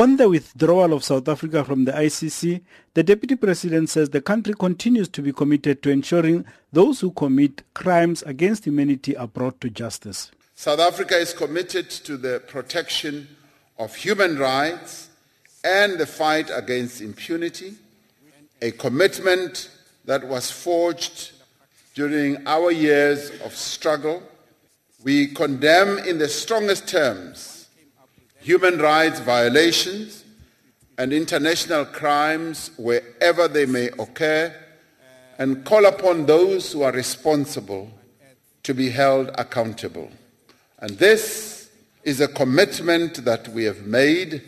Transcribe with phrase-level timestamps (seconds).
[0.00, 2.62] On the withdrawal of South Africa from the ICC,
[2.94, 7.62] the Deputy President says the country continues to be committed to ensuring those who commit
[7.74, 10.30] crimes against humanity are brought to justice.
[10.54, 13.28] South Africa is committed to the protection
[13.78, 15.10] of human rights
[15.64, 17.74] and the fight against impunity,
[18.62, 19.68] a commitment
[20.06, 21.32] that was forged
[21.94, 24.22] during our years of struggle.
[25.04, 27.59] We condemn in the strongest terms
[28.40, 30.24] human rights violations
[30.98, 34.54] and international crimes wherever they may occur
[35.38, 37.90] and call upon those who are responsible
[38.62, 40.10] to be held accountable.
[40.78, 41.70] And this
[42.02, 44.42] is a commitment that we have made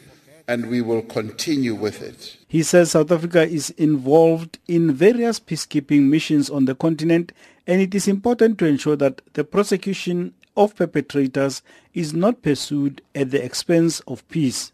[0.49, 2.37] and we will continue with it.
[2.49, 7.33] He says South Africa is involved in various peacekeeping missions on the continent
[7.67, 11.63] and it is important to ensure that the prosecution of perpetrators
[11.95, 14.73] is not pursued at the expense of peace.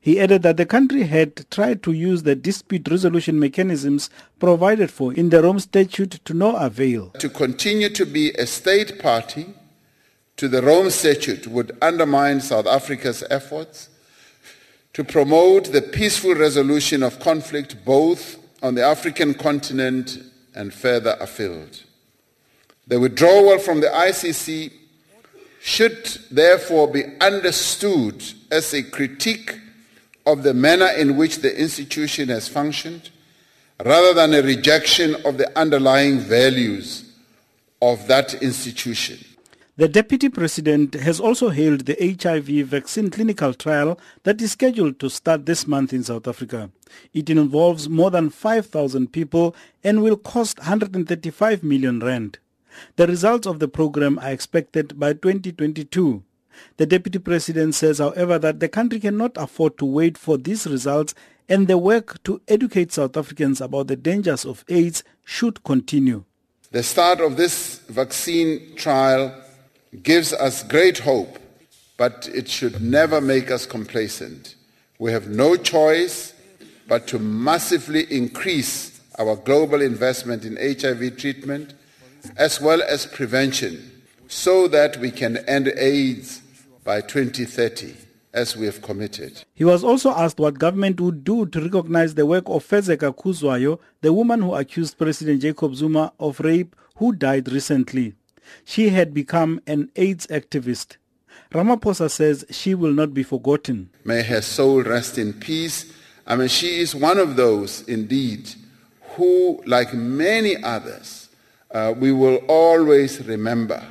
[0.00, 5.12] He added that the country had tried to use the dispute resolution mechanisms provided for
[5.12, 7.10] in the Rome Statute to no avail.
[7.18, 9.54] To continue to be a state party
[10.36, 13.88] to the Rome Statute would undermine South Africa's efforts
[14.92, 20.18] to promote the peaceful resolution of conflict both on the African continent
[20.54, 21.82] and further afield.
[22.86, 24.72] The withdrawal from the ICC
[25.60, 29.58] should therefore be understood as a critique
[30.26, 33.10] of the manner in which the institution has functioned
[33.84, 37.12] rather than a rejection of the underlying values
[37.80, 39.18] of that institution.
[39.76, 45.08] The Deputy President has also hailed the HIV vaccine clinical trial that is scheduled to
[45.08, 46.70] start this month in South Africa.
[47.14, 52.40] It involves more than 5,000 people and will cost 135 million rand.
[52.96, 56.22] The results of the program are expected by 2022.
[56.76, 61.14] The Deputy President says, however, that the country cannot afford to wait for these results
[61.48, 66.24] and the work to educate South Africans about the dangers of AIDS should continue.
[66.70, 69.34] The start of this vaccine trial
[70.02, 71.38] gives us great hope,
[71.96, 74.54] but it should never make us complacent.
[74.98, 76.34] We have no choice
[76.86, 81.74] but to massively increase our global investment in HIV treatment
[82.36, 86.42] as well as prevention so that we can end AIDS
[86.84, 87.94] by 2030
[88.34, 89.44] as we have committed.
[89.54, 93.80] He was also asked what government would do to recognize the work of Fezeka Kuzwayo,
[94.00, 98.14] the woman who accused President Jacob Zuma of rape who died recently.
[98.64, 100.96] She had become an AIDS activist.
[101.52, 103.90] Ramaphosa says she will not be forgotten.
[104.04, 105.92] May her soul rest in peace.
[106.26, 108.50] I mean, she is one of those, indeed,
[109.16, 111.27] who, like many others,
[111.70, 113.82] uh, we will always remember.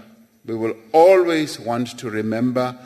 [0.45, 2.77] We will always want to remember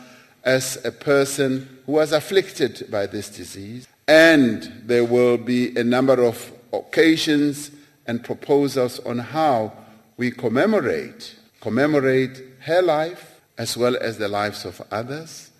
[0.43, 3.87] as a person who was afflicted by this disease.
[4.07, 7.71] And there will be a number of occasions
[8.07, 9.73] and proposals on how
[10.17, 15.50] we commemorate, commemorate her life as well as the lives of others